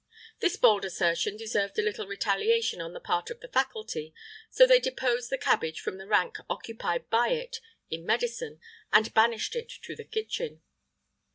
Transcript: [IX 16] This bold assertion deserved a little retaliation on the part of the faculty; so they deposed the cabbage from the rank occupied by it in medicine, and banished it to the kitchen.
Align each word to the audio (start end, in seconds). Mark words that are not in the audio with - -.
[IX 0.01 0.39
16] 0.41 0.41
This 0.41 0.57
bold 0.59 0.83
assertion 0.85 1.37
deserved 1.37 1.77
a 1.77 1.83
little 1.83 2.07
retaliation 2.07 2.81
on 2.81 2.93
the 2.93 2.99
part 2.99 3.29
of 3.29 3.39
the 3.39 3.47
faculty; 3.47 4.15
so 4.49 4.65
they 4.65 4.79
deposed 4.79 5.29
the 5.29 5.37
cabbage 5.37 5.79
from 5.79 5.99
the 5.99 6.07
rank 6.07 6.37
occupied 6.49 7.07
by 7.11 7.27
it 7.27 7.59
in 7.91 8.03
medicine, 8.03 8.59
and 8.91 9.13
banished 9.13 9.55
it 9.55 9.69
to 9.83 9.95
the 9.95 10.03
kitchen. 10.03 10.63